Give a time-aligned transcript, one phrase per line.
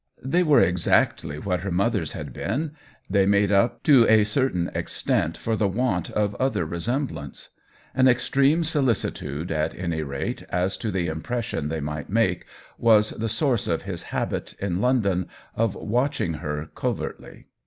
[0.23, 2.71] They were exactly what her mother's had been;
[3.07, 7.49] they made up to a cer tain extent for the want of other resem blance.
[7.93, 12.45] An extreme solicitude, at any rate, as to the impression they might make,
[12.79, 17.45] was the source of his habit, in London, of watch ing her covertly.